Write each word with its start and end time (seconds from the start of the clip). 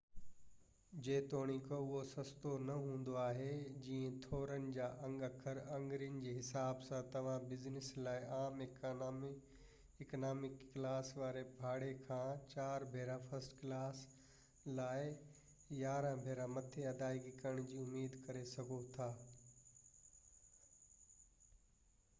جيتوڻيڪ 1.05 1.65
اهو 1.75 1.97
سستو 2.11 2.53
نه 2.69 2.77
هوندو 2.85 3.17
آهي 3.23 3.49
جيئن 3.87 4.15
ٿورن 4.23 4.63
جا 4.77 4.87
انگ 5.07 5.25
اکر 5.27 5.59
آڱرين 5.75 6.15
جي 6.23 6.31
حساب 6.37 6.81
سان 6.87 7.11
توهان 7.15 7.45
بزنس 7.51 7.89
لاءِ 8.07 8.23
عام 8.37 8.63
اڪانامي 8.69 10.49
ڪلاس 10.71 11.11
واري 11.23 11.43
ڀاڙي 11.59 11.91
کان 12.09 12.41
چار 12.55 12.87
ڀيرا 12.97 13.19
فرسٽ 13.29 13.55
ڪلاس 13.61 14.03
لاءِ 14.81 15.05
يارانهن 15.83 16.25
ڀيرا 16.29 16.49
مٿي 16.55 16.87
ادائگي 16.95 17.35
ڪرڻ 17.45 17.63
جي 17.73 17.85
اميد 17.85 18.17
ڪري 18.29 18.43
سگهو 18.55 18.83
ٿا 18.97 19.11